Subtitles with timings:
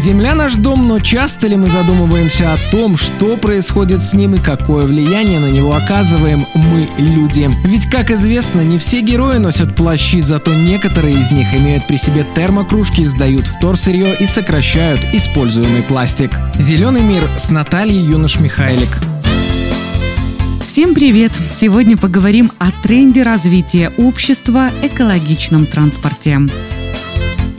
[0.00, 4.38] Земля наш дом, но часто ли мы задумываемся о том, что происходит с ним и
[4.38, 7.50] какое влияние на него оказываем мы, люди?
[7.66, 12.26] Ведь, как известно, не все герои носят плащи, зато некоторые из них имеют при себе
[12.34, 16.30] термокружки, сдают вторсырье и сокращают используемый пластик.
[16.54, 19.02] Зеленый мир с Натальей Юнош-Михайлик.
[20.64, 21.32] Всем привет!
[21.50, 26.38] Сегодня поговорим о тренде развития общества экологичном транспорте.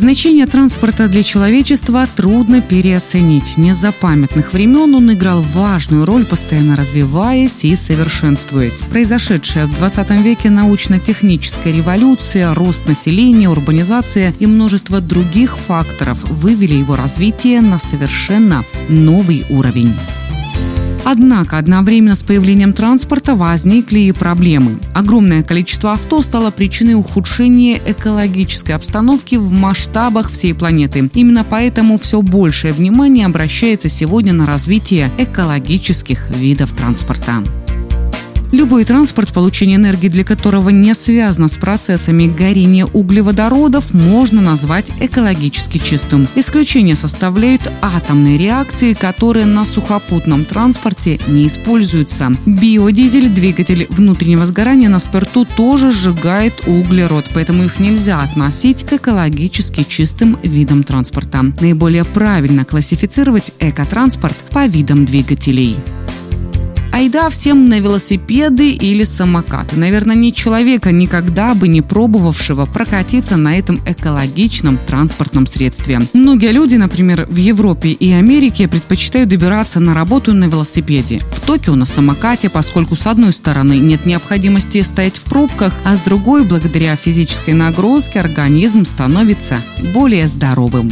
[0.01, 3.57] Значение транспорта для человечества трудно переоценить.
[3.57, 8.81] Не за памятных времен он играл важную роль, постоянно развиваясь и совершенствуясь.
[8.89, 16.95] Произошедшая в 20 веке научно-техническая революция, рост населения, урбанизация и множество других факторов вывели его
[16.95, 19.93] развитие на совершенно новый уровень.
[21.03, 24.77] Однако одновременно с появлением транспорта возникли и проблемы.
[24.93, 31.09] Огромное количество авто стало причиной ухудшения экологической обстановки в масштабах всей планеты.
[31.13, 37.43] Именно поэтому все большее внимание обращается сегодня на развитие экологических видов транспорта.
[38.51, 45.77] Любой транспорт, получение энергии для которого не связано с процессами горения углеводородов, можно назвать экологически
[45.77, 46.27] чистым.
[46.35, 52.33] Исключение составляют атомные реакции, которые на сухопутном транспорте не используются.
[52.45, 59.83] Биодизель, двигатель внутреннего сгорания на спирту тоже сжигает углерод, поэтому их нельзя относить к экологически
[59.87, 61.45] чистым видам транспорта.
[61.61, 65.77] Наиболее правильно классифицировать экотранспорт по видам двигателей.
[66.91, 69.77] Айда всем на велосипеды или самокаты.
[69.77, 76.01] Наверное, нет человека, никогда бы не пробовавшего прокатиться на этом экологичном транспортном средстве.
[76.13, 81.19] Многие люди, например, в Европе и Америке предпочитают добираться на работу на велосипеде.
[81.19, 86.01] В Токио на самокате, поскольку с одной стороны нет необходимости стоять в пробках, а с
[86.01, 89.61] другой, благодаря физической нагрузке, организм становится
[89.93, 90.91] более здоровым.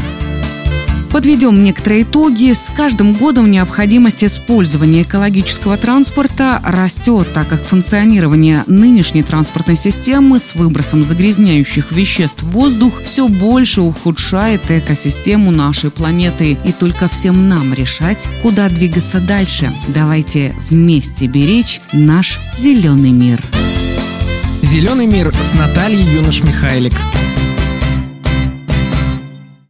[1.11, 2.53] Подведем некоторые итоги.
[2.53, 10.55] С каждым годом необходимость использования экологического транспорта растет, так как функционирование нынешней транспортной системы с
[10.55, 16.57] выбросом загрязняющих веществ в воздух все больше ухудшает экосистему нашей планеты.
[16.63, 19.71] И только всем нам решать, куда двигаться дальше.
[19.87, 23.41] Давайте вместе беречь наш зеленый мир.
[24.61, 26.93] Зеленый мир с Натальей Юнош-Михайлик.